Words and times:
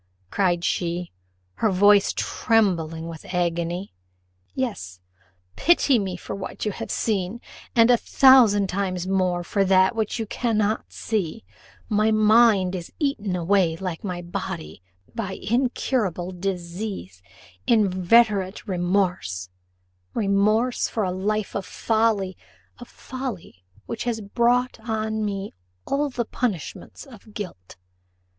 cried 0.31 0.63
she, 0.63 1.11
her 1.57 1.69
voice 1.69 2.11
trembling 2.17 3.07
with 3.07 3.23
agony. 3.35 3.93
"Yes, 4.55 4.99
pity 5.55 5.99
me 5.99 6.17
for 6.17 6.33
what 6.35 6.65
you 6.65 6.71
have 6.71 6.89
seen, 6.89 7.39
and 7.75 7.91
a 7.91 7.97
thousand 7.97 8.65
times 8.67 9.05
more 9.05 9.43
for 9.43 9.63
that 9.63 9.95
which 9.95 10.17
you 10.17 10.25
cannot 10.25 10.91
see: 10.91 11.43
my 11.87 12.09
mind 12.09 12.73
is 12.73 12.91
eaten 12.97 13.35
away 13.35 13.75
like 13.77 14.03
my 14.03 14.23
body 14.23 14.81
by 15.13 15.33
incurable 15.33 16.31
disease 16.31 17.21
inveterate 17.67 18.67
remorse 18.67 19.49
remorse 20.15 20.87
for 20.89 21.03
a 21.03 21.11
life 21.11 21.55
of 21.55 21.63
folly 21.63 22.35
of 22.79 22.87
folly 22.87 23.63
which 23.85 24.05
has 24.05 24.19
brought 24.19 24.79
on 24.79 25.23
me 25.23 25.53
all 25.85 26.09
the 26.09 26.25
punishments 26.25 27.05
of 27.05 27.35
guilt." 27.35 27.75